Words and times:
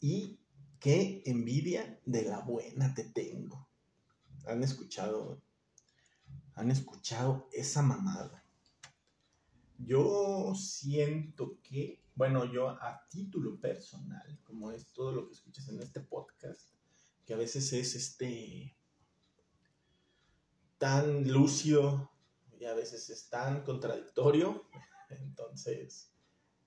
Y 0.00 0.38
qué 0.80 1.22
envidia 1.26 2.00
de 2.04 2.22
la 2.22 2.40
buena 2.40 2.94
te 2.94 3.04
tengo. 3.04 3.68
¿Han 4.46 4.62
escuchado? 4.62 5.42
¿Han 6.54 6.70
escuchado 6.70 7.48
esa 7.52 7.82
mamada? 7.82 8.44
Yo 9.78 10.54
siento 10.54 11.60
que, 11.62 12.02
bueno, 12.14 12.50
yo 12.50 12.70
a 12.70 13.06
título 13.10 13.60
personal, 13.60 14.40
como 14.44 14.70
es 14.70 14.86
todo 14.92 15.12
lo 15.12 15.26
que 15.26 15.34
escuchas 15.34 15.68
en 15.68 15.80
este 15.80 16.00
podcast, 16.00 16.70
que 17.26 17.34
a 17.34 17.36
veces 17.36 17.72
es 17.72 17.94
este 17.94 18.76
tan 20.78 21.30
lúcido 21.30 22.10
y 22.58 22.64
a 22.64 22.74
veces 22.74 23.10
es 23.10 23.28
tan 23.28 23.64
contradictorio. 23.64 24.68
Entonces, 25.10 26.12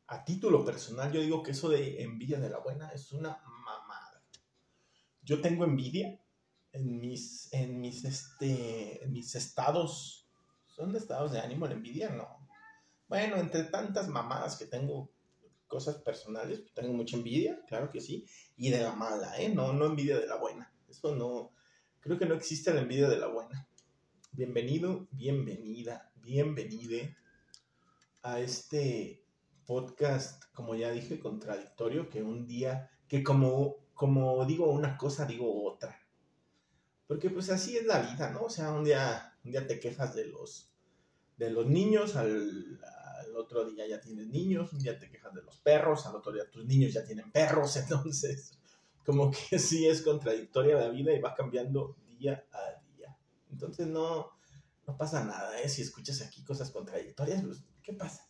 a 0.10 0.26
título 0.26 0.66
personal, 0.66 1.12
yo 1.12 1.22
digo 1.22 1.44
que 1.44 1.52
eso 1.52 1.70
de 1.70 2.02
envidia 2.02 2.40
de 2.40 2.50
la 2.50 2.58
buena 2.58 2.90
es 2.90 3.12
una 3.12 3.38
mamada. 3.46 4.24
Yo 5.22 5.40
tengo 5.40 5.66
envidia 5.66 6.20
en 6.72 7.00
mis, 7.00 7.54
en 7.54 7.80
mis, 7.80 8.04
este, 8.06 9.04
en 9.04 9.14
mis 9.14 9.36
estados. 9.36 10.28
¿Son 10.66 10.96
estados 10.96 11.32
de 11.32 11.40
ánimo 11.40 11.68
la 11.68 11.74
envidia? 11.74 12.10
No. 12.10 12.48
Bueno, 13.08 13.36
entre 13.38 13.66
tantas 13.66 14.08
mamadas 14.08 14.56
que 14.56 14.66
tengo, 14.66 15.12
cosas 15.68 15.98
personales, 15.98 16.64
tengo 16.74 16.94
mucha 16.94 17.16
envidia, 17.16 17.64
claro 17.68 17.92
que 17.92 18.02
sí, 18.02 18.26
y 18.58 18.72
de 18.72 18.82
la 18.82 18.94
mala, 18.96 19.40
¿eh? 19.40 19.50
No, 19.50 19.74
no 19.74 19.86
envidia 19.86 20.18
de 20.18 20.26
la 20.26 20.38
buena. 20.38 20.74
Eso 20.88 21.16
no, 21.16 21.52
creo 22.00 22.18
que 22.18 22.26
no 22.26 22.34
existe 22.34 22.74
la 22.74 22.82
envidia 22.82 23.08
de 23.08 23.18
la 23.18 23.28
buena. 23.28 23.68
Bienvenido, 24.32 25.08
bienvenida, 25.12 26.12
bienvenide 26.16 27.16
a 28.24 28.40
este 28.40 29.29
podcast, 29.70 30.46
como 30.52 30.74
ya 30.74 30.90
dije, 30.90 31.20
contradictorio, 31.20 32.10
que 32.10 32.24
un 32.24 32.48
día, 32.48 32.90
que 33.08 33.24
como, 33.24 33.76
como 33.94 34.44
digo 34.48 34.66
una 34.72 34.98
cosa, 34.98 35.28
digo 35.28 35.64
otra. 35.64 35.96
Porque 37.06 37.30
pues 37.30 37.52
así 37.52 37.78
es 37.78 37.86
la 37.86 38.00
vida, 38.00 38.32
¿no? 38.32 38.46
O 38.46 38.50
sea, 38.50 38.72
un 38.72 38.84
día, 38.84 39.38
un 39.46 39.52
día 39.52 39.68
te 39.68 39.80
quejas 39.80 40.16
de 40.16 40.26
los, 40.26 40.72
de 41.38 41.52
los 41.52 41.68
niños, 41.68 42.16
al, 42.16 42.82
otro 43.38 43.64
día 43.64 43.88
ya 43.88 44.02
tienes 44.02 44.26
niños, 44.26 44.74
un 44.74 44.80
día 44.80 44.98
te 44.98 45.08
quejas 45.08 45.36
de 45.36 45.44
los 45.44 45.60
perros, 45.60 46.04
al 46.08 46.16
otro 46.16 46.32
día 46.32 46.50
tus 46.50 46.66
niños 46.66 46.92
ya 46.92 47.06
tienen 47.06 47.32
perros, 47.32 47.78
entonces 47.78 48.58
como 49.06 49.30
que 49.30 49.60
sí 49.60 49.88
es 49.88 50.02
contradictoria 50.02 50.78
la 50.78 50.90
vida 50.90 51.14
y 51.14 51.20
va 51.20 51.36
cambiando 51.36 51.96
día 52.08 52.44
a 52.52 52.82
día. 52.96 53.16
Entonces 53.52 53.86
no, 53.86 54.32
no 54.88 54.98
pasa 54.98 55.24
nada, 55.24 55.62
¿eh? 55.62 55.70
Si 55.70 55.84
escuchas 55.84 56.24
aquí 56.24 56.44
cosas 56.44 56.72
contradictorias, 56.72 57.44
pues, 57.44 57.64
¿qué 57.84 57.94
pasa? 57.94 58.29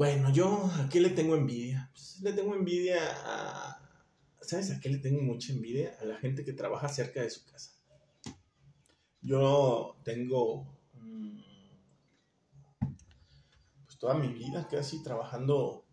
Bueno, 0.00 0.32
yo 0.32 0.64
a 0.78 0.88
qué 0.88 0.98
le 0.98 1.10
tengo 1.10 1.36
envidia? 1.36 1.90
Pues, 1.92 2.20
le 2.22 2.32
tengo 2.32 2.54
envidia 2.54 2.96
a... 3.22 3.86
¿Sabes 4.40 4.70
a 4.70 4.80
qué 4.80 4.88
le 4.88 4.96
tengo 4.96 5.20
mucha 5.20 5.52
envidia? 5.52 5.94
A 6.00 6.06
la 6.06 6.16
gente 6.16 6.42
que 6.42 6.54
trabaja 6.54 6.88
cerca 6.88 7.20
de 7.20 7.28
su 7.28 7.44
casa. 7.44 7.72
Yo 9.20 10.00
tengo 10.02 10.64
mm, 10.94 11.42
pues 13.84 13.98
toda 13.98 14.14
mi 14.14 14.28
vida 14.28 14.66
casi 14.70 15.02
trabajando 15.02 15.84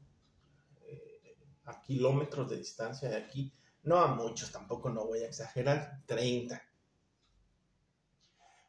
eh, 0.85 1.35
a 1.66 1.81
kilómetros 1.81 2.50
de 2.50 2.59
distancia 2.59 3.09
de 3.09 3.17
aquí. 3.17 3.52
No 3.83 3.97
a 3.97 4.16
muchos, 4.16 4.53
tampoco 4.53 4.89
no 4.89 5.05
voy 5.05 5.19
a 5.23 5.28
exagerar, 5.28 6.02
30. 6.05 6.61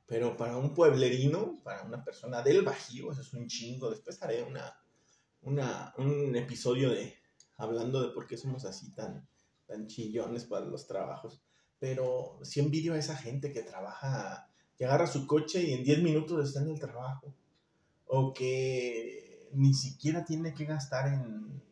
Pero 0.04 0.36
para 0.36 0.56
un 0.56 0.74
pueblerino, 0.74 1.60
para 1.62 1.84
una 1.84 2.02
persona 2.02 2.42
del 2.42 2.62
Bajío, 2.62 3.12
eso 3.12 3.20
es 3.20 3.32
un 3.34 3.46
chingo. 3.46 3.88
Después 3.88 4.20
haré 4.20 4.42
una, 4.42 4.74
una, 5.42 5.94
un 5.98 6.34
episodio 6.36 6.90
de 6.90 7.14
hablando 7.56 8.00
de 8.00 8.10
por 8.10 8.26
qué 8.26 8.36
somos 8.36 8.64
así 8.64 8.90
tan, 8.92 9.28
tan 9.66 9.86
chillones 9.86 10.44
para 10.44 10.64
los 10.64 10.86
trabajos. 10.86 11.42
Pero 11.78 12.38
sí 12.42 12.60
envidio 12.60 12.94
a 12.94 12.98
esa 12.98 13.16
gente 13.16 13.52
que 13.52 13.62
trabaja, 13.62 14.48
que 14.76 14.84
agarra 14.84 15.06
su 15.06 15.26
coche 15.26 15.62
y 15.62 15.74
en 15.74 15.84
10 15.84 16.02
minutos 16.02 16.48
está 16.48 16.62
en 16.62 16.70
el 16.70 16.80
trabajo. 16.80 17.34
O 18.06 18.32
que 18.32 19.48
ni 19.52 19.74
siquiera 19.74 20.24
tiene 20.24 20.54
que 20.54 20.64
gastar 20.64 21.08
en, 21.12 21.62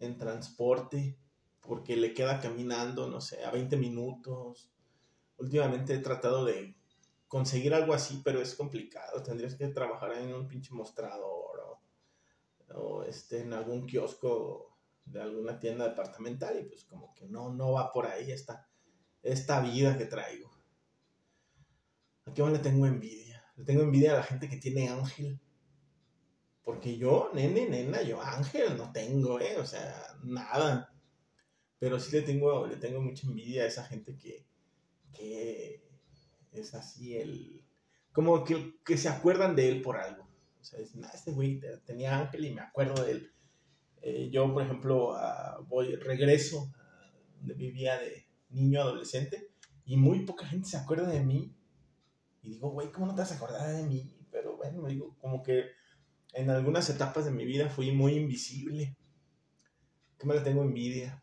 en 0.00 0.18
transporte 0.18 1.16
porque 1.60 1.96
le 1.96 2.14
queda 2.14 2.40
caminando, 2.40 3.08
no 3.08 3.20
sé, 3.20 3.44
a 3.44 3.50
20 3.50 3.76
minutos. 3.76 4.70
Últimamente 5.38 5.94
he 5.94 5.98
tratado 5.98 6.44
de 6.44 6.76
conseguir 7.26 7.74
algo 7.74 7.94
así, 7.94 8.20
pero 8.24 8.40
es 8.40 8.54
complicado. 8.54 9.22
Tendrías 9.22 9.56
que 9.56 9.66
trabajar 9.68 10.12
en 10.12 10.32
un 10.34 10.46
pinche 10.46 10.72
mostrador 10.72 11.46
o 12.74 13.02
este, 13.04 13.40
en 13.40 13.52
algún 13.52 13.86
kiosco 13.86 14.76
de 15.04 15.22
alguna 15.22 15.58
tienda 15.58 15.88
departamental 15.88 16.58
y 16.58 16.64
pues 16.64 16.84
como 16.84 17.14
que 17.14 17.26
no, 17.28 17.52
no 17.52 17.72
va 17.72 17.92
por 17.92 18.06
ahí 18.06 18.32
esta, 18.32 18.68
esta 19.22 19.60
vida 19.60 19.96
que 19.96 20.06
traigo. 20.06 20.50
¿A 22.26 22.34
qué 22.34 22.42
le 22.42 22.58
tengo 22.58 22.86
envidia? 22.86 23.44
Le 23.56 23.64
tengo 23.64 23.82
envidia 23.82 24.12
a 24.12 24.16
la 24.16 24.22
gente 24.22 24.48
que 24.48 24.56
tiene 24.56 24.88
ángel. 24.88 25.40
Porque 26.62 26.98
yo, 26.98 27.30
nene, 27.32 27.68
nena, 27.68 28.02
yo 28.02 28.20
ángel 28.20 28.76
no 28.76 28.90
tengo, 28.90 29.38
¿eh? 29.38 29.56
O 29.58 29.64
sea, 29.64 30.18
nada. 30.24 30.92
Pero 31.78 32.00
sí 32.00 32.10
le 32.10 32.22
tengo, 32.22 32.66
le 32.66 32.76
tengo 32.76 33.00
mucha 33.00 33.28
envidia 33.28 33.62
a 33.62 33.66
esa 33.66 33.84
gente 33.84 34.16
que, 34.18 34.44
que 35.12 35.88
es 36.50 36.74
así 36.74 37.16
el... 37.16 37.64
Como 38.12 38.44
que, 38.44 38.80
que 38.84 38.96
se 38.96 39.08
acuerdan 39.08 39.54
de 39.54 39.68
él 39.68 39.82
por 39.82 39.96
algo. 39.96 40.25
Sea, 40.66 40.80
dicen, 40.80 41.04
ah, 41.04 41.10
este 41.14 41.30
güey 41.30 41.60
tenía 41.84 42.18
ángel 42.18 42.44
y 42.44 42.52
me 42.52 42.60
acuerdo 42.60 43.04
de 43.04 43.12
él. 43.12 43.32
Eh, 44.02 44.30
yo, 44.30 44.52
por 44.52 44.64
ejemplo, 44.64 45.10
uh, 45.10 45.64
voy, 45.68 45.94
regreso 45.94 46.72
a 46.76 47.38
donde 47.38 47.54
vivía 47.54 47.98
de 47.98 48.26
niño, 48.50 48.80
adolescente, 48.80 49.52
y 49.84 49.96
muy 49.96 50.24
poca 50.24 50.44
gente 50.46 50.68
se 50.68 50.76
acuerda 50.76 51.06
de 51.08 51.20
mí. 51.20 51.54
Y 52.42 52.50
digo, 52.50 52.70
güey, 52.70 52.90
¿cómo 52.90 53.06
no 53.06 53.14
te 53.14 53.20
vas 53.20 53.30
a 53.30 53.36
acordar 53.36 53.76
de 53.76 53.84
mí? 53.84 54.12
Pero 54.32 54.56
bueno, 54.56 54.84
digo, 54.88 55.16
como 55.18 55.40
que 55.42 55.66
en 56.32 56.50
algunas 56.50 56.90
etapas 56.90 57.24
de 57.24 57.30
mi 57.30 57.44
vida 57.44 57.68
fui 57.68 57.92
muy 57.92 58.14
invisible. 58.14 58.96
¿Qué 60.18 60.26
me 60.26 60.34
le 60.34 60.40
tengo 60.40 60.62
envidia? 60.62 61.22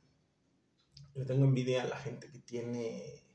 Le 1.15 1.25
tengo 1.25 1.43
envidia 1.43 1.83
a 1.83 1.87
la 1.87 1.97
gente 1.97 2.31
que 2.31 2.39
tiene 2.39 3.25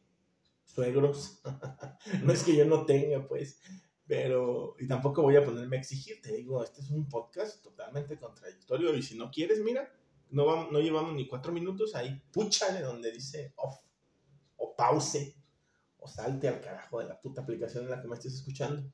suegros. 0.65 1.43
no 2.25 2.33
es 2.33 2.45
que 2.45 2.57
yo 2.57 2.65
no 2.65 2.87
tenga, 2.87 3.29
pues, 3.29 3.61
pero, 4.09 4.75
y 4.81 4.89
tampoco 4.89 5.21
voy 5.21 5.37
a 5.37 5.45
ponerme 5.45 5.77
a 5.77 5.81
exigir, 5.81 6.23
te 6.23 6.33
digo, 6.33 6.65
este 6.65 6.81
es 6.81 6.91
un 6.91 7.07
podcast 7.11 7.63
totalmente 7.63 8.19
contradictorio 8.19 8.95
y 8.95 9.03
si 9.03 9.19
no 9.19 9.31
quieres, 9.31 9.61
mira, 9.61 9.93
no, 10.31 10.47
vamos, 10.47 10.73
no 10.73 10.81
llevamos 10.81 11.15
ni 11.15 11.29
cuatro 11.29 11.53
minutos, 11.53 11.95
ahí 11.95 12.19
púchale 12.33 12.81
donde 12.81 13.13
dice 13.13 13.53
off, 13.57 13.77
o 14.57 14.75
pause, 14.75 15.37
o 15.99 16.09
salte 16.09 16.49
al 16.49 16.63
carajo 16.63 17.01
de 17.01 17.09
la 17.09 17.21
puta 17.21 17.43
aplicación 17.43 17.85
en 17.85 17.91
la 17.91 18.01
que 18.01 18.09
me 18.09 18.15
estés 18.15 18.33
escuchando. 18.33 18.91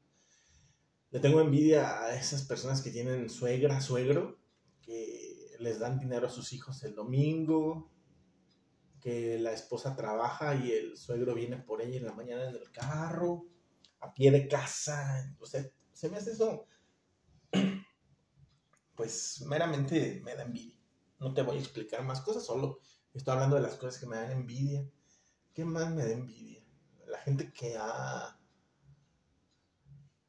Le 1.13 1.21
tengo 1.21 1.41
envidia 1.41 2.03
a 2.03 2.17
esas 2.17 2.43
personas 2.43 2.83
que 2.83 2.91
tienen 2.91 3.31
suegra, 3.31 3.81
suegro, 3.81 4.41
que 4.83 5.55
les 5.61 5.79
dan 5.79 6.01
dinero 6.01 6.27
a 6.27 6.31
sus 6.31 6.53
hijos 6.53 6.83
el 6.83 6.97
domingo, 6.97 7.89
que 9.01 9.39
la 9.39 9.53
esposa 9.53 9.95
trabaja 9.95 10.57
y 10.57 10.73
el 10.73 10.97
suegro 10.97 11.35
viene 11.35 11.59
por 11.59 11.83
ella 11.83 11.99
en 11.99 12.07
la 12.07 12.15
mañana 12.15 12.49
en 12.49 12.57
el 12.57 12.73
carro, 12.73 13.47
a 14.05 14.15
pie 14.15 14.31
de 14.31 14.49
casa. 14.49 15.35
O 15.41 15.47
sea, 15.47 15.65
se 15.93 16.09
me 16.09 16.17
hace 16.17 16.33
eso, 16.33 16.67
pues 18.95 19.43
meramente 19.47 20.21
me 20.25 20.35
da 20.35 20.43
envidia. 20.43 20.79
No 21.19 21.33
te 21.33 21.43
voy 21.43 21.57
a 21.57 21.61
explicar 21.61 22.05
más 22.05 22.21
cosas, 22.21 22.45
solo 22.45 22.79
estoy 23.13 23.33
hablando 23.33 23.57
de 23.57 23.63
las 23.63 23.77
cosas 23.77 23.99
que 23.99 24.07
me 24.07 24.17
dan 24.17 24.31
envidia. 24.31 24.87
¿Qué 25.53 25.65
más 25.65 25.91
me 25.93 26.05
da 26.05 26.13
envidia? 26.13 26.63
La 27.07 27.19
gente 27.19 27.53
que 27.53 27.77
ha... 27.79 28.39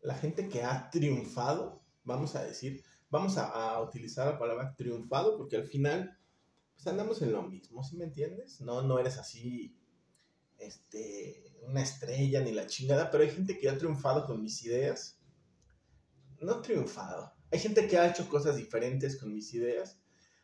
La 0.02 0.16
gente 0.16 0.48
que 0.48 0.64
ha 0.64 0.90
triunfado, 0.92 1.82
vamos 2.04 2.36
a 2.36 2.44
decir, 2.44 2.84
vamos 3.10 3.38
a, 3.38 3.82
utilizar 3.82 4.28
la 4.28 4.38
palabra 4.38 4.76
triunfado 4.76 5.38
porque 5.38 5.56
al 5.56 5.66
final 5.66 6.16
pues 6.76 6.86
andamos 6.88 7.22
en 7.22 7.32
lo 7.32 7.42
mismo, 7.42 7.84
¿sí 7.84 7.96
me 7.96 8.06
entiendes? 8.06 8.62
No, 8.62 8.82
no 8.82 9.00
eres 9.00 9.18
así, 9.18 9.76
este, 10.60 11.54
una 11.64 11.82
estrella 11.82 12.42
ni 12.42 12.52
la 12.52 12.68
chingada, 12.68 13.12
pero 13.12 13.24
hay 13.24 13.30
gente 13.30 13.58
que 13.58 13.70
ha 13.70 13.78
triunfado 13.78 14.26
con 14.26 14.42
mis 14.42 14.64
ideas. 14.64 15.20
No 16.40 16.62
triunfado. 16.62 17.34
Hay 17.52 17.60
gente 17.60 17.88
que 17.88 17.98
ha 17.98 18.10
hecho 18.10 18.28
cosas 18.28 18.58
diferentes 18.58 19.18
con 19.18 19.34
mis 19.34 19.54
ideas. 19.54 20.00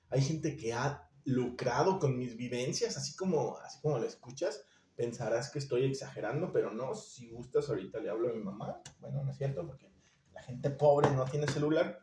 Hay 0.09 0.21
gente 0.21 0.55
que 0.55 0.73
ha 0.73 1.09
lucrado 1.25 1.99
con 1.99 2.17
mis 2.17 2.35
vivencias, 2.35 2.97
así 2.97 3.15
como, 3.15 3.57
así 3.57 3.79
como 3.81 3.99
lo 3.99 4.05
escuchas. 4.05 4.63
Pensarás 4.95 5.49
que 5.49 5.59
estoy 5.59 5.85
exagerando, 5.85 6.51
pero 6.51 6.71
no. 6.71 6.95
Si 6.95 7.29
gustas, 7.29 7.69
ahorita 7.69 7.99
le 7.99 8.09
hablo 8.09 8.29
a 8.29 8.33
mi 8.33 8.43
mamá. 8.43 8.81
Bueno, 8.99 9.23
no 9.23 9.31
es 9.31 9.37
cierto, 9.37 9.65
porque 9.65 9.91
la 10.33 10.41
gente 10.43 10.69
pobre 10.69 11.11
no 11.11 11.25
tiene 11.25 11.47
celular 11.47 12.01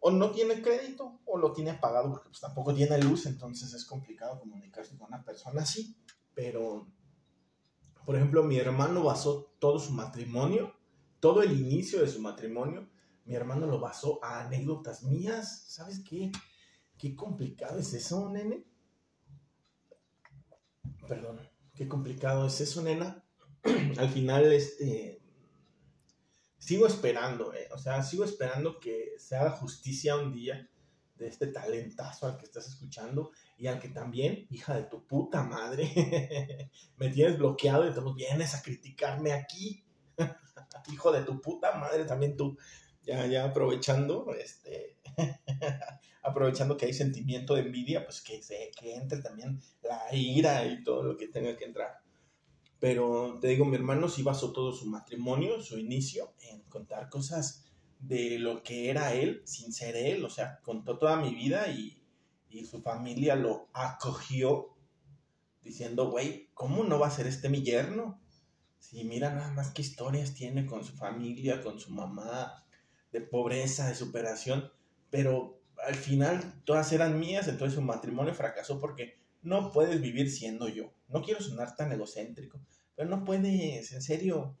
o 0.00 0.10
no 0.10 0.30
tiene 0.30 0.62
crédito 0.62 1.20
o 1.24 1.38
lo 1.38 1.52
tiene 1.52 1.74
pagado 1.74 2.10
porque 2.10 2.28
pues 2.28 2.40
tampoco 2.40 2.72
tiene 2.72 2.98
luz, 2.98 3.26
entonces 3.26 3.72
es 3.74 3.84
complicado 3.84 4.38
comunicarse 4.38 4.96
con 4.96 5.08
una 5.08 5.24
persona 5.24 5.62
así. 5.62 5.96
Pero, 6.38 6.86
por 8.06 8.14
ejemplo, 8.14 8.44
mi 8.44 8.58
hermano 8.58 9.02
basó 9.02 9.56
todo 9.58 9.80
su 9.80 9.90
matrimonio, 9.90 10.72
todo 11.18 11.42
el 11.42 11.50
inicio 11.50 12.00
de 12.00 12.06
su 12.06 12.20
matrimonio, 12.20 12.88
mi 13.24 13.34
hermano 13.34 13.66
lo 13.66 13.80
basó 13.80 14.24
a 14.24 14.42
anécdotas 14.44 15.02
mías. 15.02 15.64
¿Sabes 15.66 15.98
qué? 16.08 16.30
qué 16.96 17.16
complicado 17.16 17.80
es 17.80 17.92
eso, 17.92 18.30
nene. 18.30 18.64
Perdón, 21.08 21.40
qué 21.74 21.88
complicado 21.88 22.46
es 22.46 22.60
eso, 22.60 22.82
nena. 22.82 23.24
Al 23.98 24.08
final, 24.08 24.52
este, 24.52 25.20
sigo 26.56 26.86
esperando, 26.86 27.52
eh. 27.52 27.68
o 27.72 27.78
sea, 27.78 28.04
sigo 28.04 28.22
esperando 28.22 28.78
que 28.78 29.14
se 29.18 29.34
haga 29.34 29.50
justicia 29.50 30.14
un 30.14 30.32
día 30.32 30.70
de 31.18 31.28
este 31.28 31.48
talentazo 31.48 32.26
al 32.26 32.38
que 32.38 32.44
estás 32.44 32.68
escuchando 32.68 33.32
y 33.56 33.66
al 33.66 33.80
que 33.80 33.88
también, 33.88 34.46
hija 34.50 34.76
de 34.76 34.84
tu 34.84 35.06
puta 35.06 35.42
madre, 35.42 35.90
me 36.96 37.08
tienes 37.10 37.38
bloqueado 37.38 37.88
y 37.88 37.92
te 37.92 38.00
vienes 38.14 38.54
a 38.54 38.62
criticarme 38.62 39.32
aquí. 39.32 39.84
Hijo 40.92 41.12
de 41.12 41.22
tu 41.22 41.40
puta 41.40 41.76
madre, 41.76 42.04
también 42.04 42.36
tú, 42.36 42.56
ya, 43.02 43.26
ya 43.26 43.44
aprovechando, 43.44 44.34
este, 44.34 44.96
aprovechando 46.22 46.76
que 46.76 46.86
hay 46.86 46.92
sentimiento 46.92 47.54
de 47.54 47.62
envidia, 47.62 48.04
pues 48.04 48.22
que, 48.22 48.42
se, 48.42 48.70
que 48.78 48.94
entre 48.94 49.20
también 49.20 49.60
la 49.82 50.14
ira 50.14 50.64
y 50.66 50.82
todo 50.82 51.02
lo 51.02 51.16
que 51.16 51.28
tenga 51.28 51.56
que 51.56 51.64
entrar. 51.64 52.00
Pero 52.80 53.38
te 53.40 53.48
digo, 53.48 53.64
mi 53.64 53.76
hermano 53.76 54.08
sí 54.08 54.22
basó 54.22 54.52
todo 54.52 54.72
su 54.72 54.86
matrimonio, 54.86 55.60
su 55.60 55.78
inicio, 55.78 56.34
en 56.40 56.62
contar 56.62 57.08
cosas 57.08 57.67
de 57.98 58.38
lo 58.38 58.62
que 58.62 58.90
era 58.90 59.14
él, 59.14 59.42
sin 59.44 59.72
ser 59.72 59.96
él, 59.96 60.24
o 60.24 60.30
sea, 60.30 60.60
contó 60.62 60.98
toda 60.98 61.16
mi 61.16 61.34
vida 61.34 61.68
y, 61.68 61.94
su 62.68 62.82
familia 62.82 63.36
lo 63.36 63.68
acogió 63.72 64.74
diciendo, 65.62 66.10
güey, 66.10 66.48
¿cómo 66.54 66.82
no 66.82 66.98
va 66.98 67.06
a 67.06 67.10
ser 67.10 67.28
este 67.28 67.48
mi 67.48 67.62
yerno? 67.62 68.20
Si 68.78 69.04
mira 69.04 69.30
nada 69.32 69.52
más 69.52 69.70
qué 69.70 69.82
historias 69.82 70.34
tiene 70.34 70.66
con 70.66 70.82
su 70.82 70.96
familia, 70.96 71.62
con 71.62 71.78
su 71.78 71.92
mamá, 71.92 72.64
de 73.12 73.20
pobreza, 73.20 73.88
de 73.88 73.94
superación, 73.94 74.72
pero 75.10 75.60
al 75.86 75.94
final 75.94 76.62
todas 76.64 76.92
eran 76.92 77.18
mías, 77.18 77.48
entonces 77.48 77.74
su 77.74 77.82
matrimonio 77.82 78.34
fracasó 78.34 78.80
porque 78.80 79.18
no 79.42 79.70
puedes 79.72 80.00
vivir 80.00 80.30
siendo 80.30 80.68
yo. 80.68 80.92
No 81.08 81.22
quiero 81.22 81.40
sonar 81.40 81.76
tan 81.76 81.92
egocéntrico, 81.92 82.60
pero 82.94 83.08
no 83.08 83.24
puedes, 83.24 83.92
en 83.92 84.02
serio. 84.02 84.56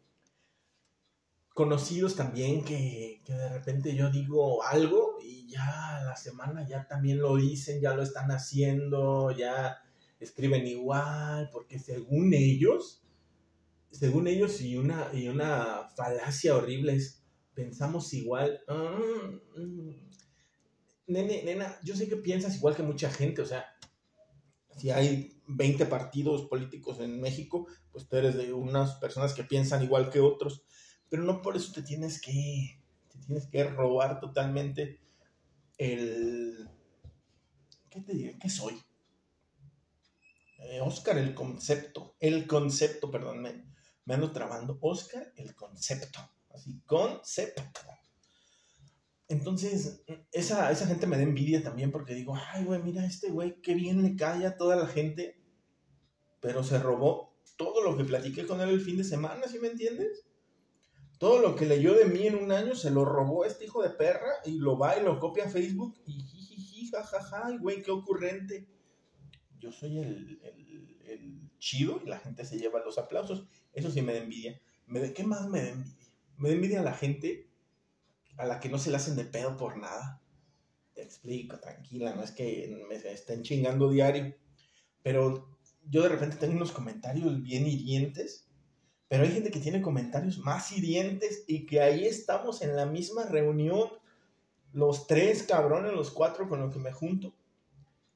Conocidos 1.58 2.14
también 2.14 2.62
que, 2.62 3.20
que 3.24 3.32
de 3.32 3.48
repente 3.48 3.96
yo 3.96 4.10
digo 4.10 4.62
algo 4.62 5.18
y 5.20 5.48
ya 5.48 6.02
la 6.04 6.14
semana 6.14 6.64
ya 6.68 6.86
también 6.86 7.18
lo 7.18 7.34
dicen, 7.34 7.80
ya 7.80 7.94
lo 7.94 8.02
están 8.04 8.30
haciendo, 8.30 9.32
ya 9.32 9.76
escriben 10.20 10.68
igual, 10.68 11.50
porque 11.52 11.80
según 11.80 12.32
ellos, 12.32 13.02
según 13.90 14.28
ellos 14.28 14.60
y 14.60 14.76
una, 14.76 15.08
y 15.12 15.26
una 15.26 15.88
falacia 15.96 16.54
horrible 16.54 16.94
es, 16.94 17.24
pensamos 17.54 18.14
igual. 18.14 18.60
Ah, 18.68 18.96
mm, 19.56 19.90
nene, 21.08 21.42
nena, 21.42 21.76
yo 21.82 21.96
sé 21.96 22.08
que 22.08 22.18
piensas 22.18 22.54
igual 22.54 22.76
que 22.76 22.84
mucha 22.84 23.10
gente, 23.10 23.42
o 23.42 23.46
sea, 23.46 23.66
si 24.76 24.90
hay 24.90 25.42
20 25.48 25.86
partidos 25.86 26.46
políticos 26.46 27.00
en 27.00 27.20
México, 27.20 27.66
pues 27.90 28.06
tú 28.06 28.14
eres 28.14 28.36
de 28.36 28.52
unas 28.52 28.94
personas 29.00 29.34
que 29.34 29.42
piensan 29.42 29.82
igual 29.82 30.08
que 30.08 30.20
otros, 30.20 30.62
pero 31.10 31.22
no 31.22 31.42
por 31.42 31.56
eso 31.56 31.72
te 31.72 31.82
tienes 31.82 32.20
que, 32.20 32.80
te 33.10 33.18
tienes 33.26 33.46
que 33.46 33.64
robar 33.64 34.20
totalmente 34.20 35.00
el... 35.78 36.68
¿Qué 37.90 38.00
te 38.00 38.12
diré? 38.12 38.38
¿Qué 38.38 38.50
soy? 38.50 38.78
Eh, 40.58 40.80
Oscar, 40.80 41.16
el 41.18 41.34
concepto, 41.34 42.16
el 42.20 42.46
concepto, 42.46 43.10
perdón, 43.10 43.42
me, 43.42 43.64
ando 44.12 44.32
trabando. 44.32 44.78
Oscar, 44.80 45.32
el 45.36 45.54
concepto, 45.54 46.18
así, 46.50 46.80
concepto. 46.84 47.62
Entonces, 49.28 50.02
esa, 50.32 50.70
esa 50.70 50.86
gente 50.86 51.06
me 51.06 51.16
da 51.16 51.22
envidia 51.22 51.62
también 51.62 51.90
porque 51.90 52.14
digo, 52.14 52.34
ay, 52.52 52.64
güey, 52.64 52.82
mira 52.82 53.04
este 53.04 53.30
güey, 53.30 53.60
qué 53.60 53.74
bien 53.74 54.02
le 54.02 54.16
cae 54.16 54.46
a 54.46 54.56
toda 54.56 54.74
la 54.74 54.86
gente, 54.86 55.40
pero 56.40 56.64
se 56.64 56.78
robó 56.78 57.38
todo 57.56 57.82
lo 57.82 57.96
que 57.96 58.04
platiqué 58.04 58.46
con 58.46 58.60
él 58.60 58.70
el 58.70 58.80
fin 58.80 58.96
de 58.96 59.04
semana, 59.04 59.46
¿sí 59.46 59.58
me 59.58 59.68
entiendes? 59.68 60.27
Todo 61.18 61.40
lo 61.40 61.56
que 61.56 61.66
leyó 61.66 61.94
de 61.94 62.04
mí 62.04 62.26
en 62.26 62.36
un 62.36 62.52
año 62.52 62.76
se 62.76 62.90
lo 62.90 63.04
robó 63.04 63.44
este 63.44 63.64
hijo 63.64 63.82
de 63.82 63.90
perra 63.90 64.30
y 64.44 64.52
lo 64.52 64.78
va 64.78 64.96
y 64.96 65.02
lo 65.02 65.18
copia 65.18 65.46
a 65.46 65.50
Facebook 65.50 65.96
y 66.06 66.12
jijiji, 66.12 66.90
jajaja, 66.90 67.50
güey, 67.58 67.82
qué 67.82 67.90
ocurrente. 67.90 68.68
Yo 69.58 69.72
soy 69.72 69.98
el, 69.98 70.40
el, 71.04 71.50
chido 71.58 72.00
y 72.04 72.08
la 72.08 72.20
gente 72.20 72.44
se 72.44 72.56
lleva 72.56 72.84
los 72.84 72.98
aplausos. 72.98 73.48
Eso 73.72 73.90
sí 73.90 74.00
me 74.00 74.12
da 74.12 74.20
envidia. 74.20 74.60
Me, 74.86 75.12
¿Qué 75.12 75.24
más 75.24 75.48
me 75.48 75.62
da 75.62 75.68
envidia? 75.70 76.08
Me 76.36 76.48
da 76.50 76.54
envidia 76.54 76.80
a 76.80 76.84
la 76.84 76.94
gente 76.94 77.50
a 78.36 78.46
la 78.46 78.60
que 78.60 78.68
no 78.68 78.78
se 78.78 78.90
le 78.90 78.96
hacen 78.96 79.16
de 79.16 79.24
pedo 79.24 79.56
por 79.56 79.76
nada. 79.76 80.22
Te 80.94 81.02
explico, 81.02 81.58
tranquila, 81.58 82.14
no 82.14 82.22
es 82.22 82.30
que 82.30 82.86
me 82.88 82.94
estén 82.94 83.42
chingando 83.42 83.90
diario. 83.90 84.36
Pero 85.02 85.58
yo 85.84 86.02
de 86.02 86.10
repente 86.10 86.36
tengo 86.36 86.54
unos 86.54 86.72
comentarios 86.72 87.42
bien 87.42 87.66
hirientes, 87.66 88.47
pero 89.08 89.24
hay 89.24 89.32
gente 89.32 89.50
que 89.50 89.60
tiene 89.60 89.80
comentarios 89.80 90.38
más 90.38 90.70
hirientes 90.70 91.44
y 91.46 91.66
que 91.66 91.80
ahí 91.80 92.04
estamos 92.04 92.62
en 92.62 92.76
la 92.76 92.86
misma 92.86 93.24
reunión, 93.24 93.88
los 94.72 95.06
tres 95.06 95.42
cabrones, 95.42 95.92
los 95.92 96.10
cuatro 96.10 96.48
con 96.48 96.60
los 96.60 96.72
que 96.72 96.78
me 96.78 96.92
junto. 96.92 97.34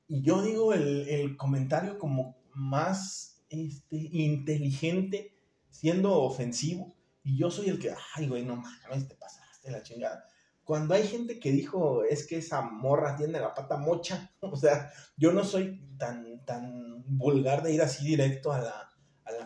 Y 0.07 0.23
yo 0.23 0.43
digo 0.43 0.75
el, 0.75 1.09
el 1.09 1.37
comentario 1.39 1.99
como 1.99 2.37
más 2.55 3.43
este, 3.49 3.97
inteligente, 3.97 5.35
siendo 5.71 6.21
ofensivo, 6.21 6.95
y 7.25 7.39
yo 7.39 7.51
soy 7.51 7.69
el 7.69 7.79
que, 7.79 7.95
ay, 8.17 8.29
güey, 8.29 8.45
no 8.45 8.57
mames, 8.57 9.09
te 9.09 9.15
pasa 9.15 9.43
de 9.63 9.71
la 9.71 9.83
chingada. 9.83 10.27
Cuando 10.65 10.95
hay 10.95 11.07
gente 11.07 11.39
que 11.39 11.53
dijo, 11.53 12.05
es 12.05 12.27
que 12.27 12.39
esa 12.39 12.63
morra 12.63 13.17
tiene 13.17 13.41
la 13.41 13.55
pata 13.55 13.77
mocha, 13.77 14.33
o 14.41 14.57
sea, 14.57 14.91
yo 15.17 15.33
no 15.33 15.45
soy 15.45 15.81
tan, 15.99 16.45
tan 16.45 17.03
vulgar 17.07 17.63
de 17.63 17.73
ir 17.73 17.83
así 17.83 18.05
directo 18.05 18.53
a 18.53 18.61
la 18.61 18.92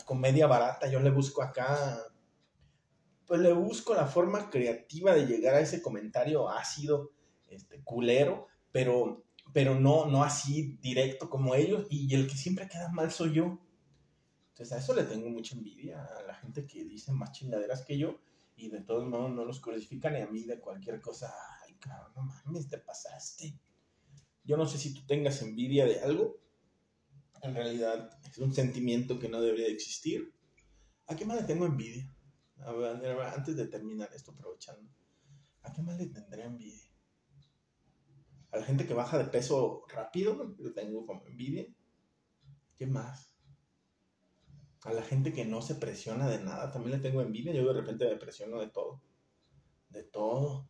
comedia 0.07 0.47
barata, 0.47 0.89
yo 0.89 1.01
le 1.01 1.11
busco 1.11 1.43
acá, 1.43 1.99
pues 3.27 3.41
le 3.41 3.53
busco 3.53 3.95
la 3.95 4.07
forma 4.07 4.49
creativa 4.49 5.13
de 5.15 5.27
llegar 5.27 5.57
a 5.57 5.61
ese 5.61 5.83
comentario 5.83 6.49
ácido, 6.49 7.11
este, 7.49 7.83
culero, 7.83 8.47
pero, 8.73 9.25
pero 9.53 9.79
no, 9.79 10.07
no 10.07 10.23
así 10.23 10.79
directo 10.81 11.29
como 11.29 11.55
ellos, 11.55 11.87
y 11.91 12.15
el 12.15 12.27
que 12.27 12.37
siempre 12.37 12.69
queda 12.69 12.89
mal 12.89 13.11
soy 13.11 13.35
yo. 13.35 13.59
Entonces 14.51 14.73
a 14.73 14.79
eso 14.79 14.95
le 14.95 15.03
tengo 15.03 15.29
mucha 15.29 15.55
envidia 15.55 16.03
a 16.03 16.23
la 16.23 16.35
gente 16.35 16.67
que 16.67 16.85
dice 16.85 17.13
más 17.13 17.33
chingaderas 17.33 17.85
que 17.85 17.99
yo 17.99 18.19
y 18.57 18.71
de 18.71 18.81
todos 18.81 19.07
modos 19.07 19.31
no 19.31 19.45
los 19.45 19.61
crucifican 19.61 20.17
y 20.17 20.21
a 20.23 20.27
mí 20.29 20.45
de 20.45 20.59
cualquier 20.59 21.01
cosa, 21.01 21.31
ay, 21.63 21.75
cabrón, 21.75 22.13
no 22.15 22.23
mames, 22.23 22.69
te 22.69 22.79
pasaste. 22.79 23.59
Yo 24.45 24.57
no 24.57 24.67
sé 24.67 24.79
si 24.79 24.95
tú 24.95 25.05
tengas 25.05 25.43
envidia 25.43 25.85
de 25.85 26.01
algo. 26.01 26.39
En 27.43 27.55
realidad 27.55 28.19
es 28.25 28.39
un 28.39 28.53
sentimiento 28.53 29.19
que 29.19 29.29
no 29.29 29.41
debería 29.41 29.69
existir. 29.69 30.35
¿A 31.07 31.17
qué 31.17 31.25
más 31.25 31.41
le 31.41 31.47
tengo 31.47 31.67
envidia? 31.67 32.11
A 32.59 32.73
ver, 32.73 33.21
antes 33.21 33.57
de 33.57 33.67
terminar 33.67 34.11
esto, 34.15 34.33
aprovechando. 34.33 34.91
¿A 35.63 35.73
qué 35.73 35.83
más 35.83 35.99
le 35.99 36.07
tendré 36.07 36.45
envidia? 36.45 36.91
A 38.53 38.59
la 38.59 38.65
gente 38.65 38.87
que 38.87 38.95
baja 38.95 39.19
de 39.19 39.27
peso 39.27 39.85
rápido, 39.89 40.55
le 40.59 40.71
tengo 40.71 41.05
como 41.05 41.27
envidia. 41.27 41.67
¿Qué 42.77 42.87
más? 42.87 43.35
A 44.83 44.93
la 44.93 45.03
gente 45.03 45.33
que 45.33 45.45
no 45.45 45.61
se 45.63 45.75
presiona 45.75 46.29
de 46.29 46.43
nada, 46.43 46.73
también 46.73 46.97
le 46.97 47.03
tengo 47.03 47.21
envidia. 47.21 47.53
Yo 47.53 47.67
de 47.67 47.81
repente 47.81 48.09
me 48.09 48.17
presiono 48.17 48.61
de 48.61 48.69
todo. 48.69 49.03
De 49.91 50.05
todo. 50.05 50.69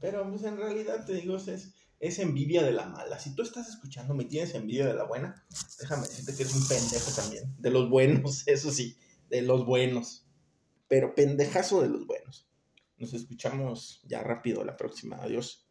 Pero 0.00 0.28
pues 0.30 0.44
en 0.44 0.56
realidad 0.56 1.04
te 1.04 1.14
digo, 1.14 1.36
es, 1.36 1.74
es 2.00 2.18
envidia 2.18 2.62
de 2.62 2.72
la 2.72 2.86
mala. 2.86 3.18
Si 3.18 3.34
tú 3.34 3.42
estás 3.42 3.68
escuchando, 3.68 4.14
me 4.14 4.24
tienes 4.24 4.54
envidia 4.54 4.86
de 4.86 4.94
la 4.94 5.04
buena, 5.04 5.44
déjame 5.80 6.06
decirte 6.06 6.34
que 6.34 6.42
eres 6.42 6.54
un 6.54 6.68
pendejo 6.68 7.10
también. 7.12 7.54
De 7.58 7.70
los 7.70 7.88
buenos, 7.88 8.42
eso 8.46 8.70
sí, 8.70 8.96
de 9.28 9.42
los 9.42 9.64
buenos. 9.66 10.26
Pero 10.88 11.14
pendejazo 11.14 11.82
de 11.82 11.88
los 11.88 12.06
buenos. 12.06 12.48
Nos 12.98 13.12
escuchamos 13.12 14.00
ya 14.04 14.22
rápido 14.22 14.64
la 14.64 14.76
próxima. 14.76 15.16
Adiós. 15.16 15.65